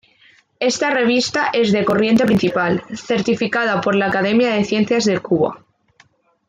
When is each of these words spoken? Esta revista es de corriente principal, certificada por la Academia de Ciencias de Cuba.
Esta 0.59 0.89
revista 0.89 1.51
es 1.53 1.71
de 1.71 1.85
corriente 1.85 2.25
principal, 2.25 2.83
certificada 2.95 3.79
por 3.81 3.93
la 3.93 4.07
Academia 4.07 4.51
de 4.51 4.63
Ciencias 4.65 5.05
de 5.05 5.19
Cuba. 5.19 5.63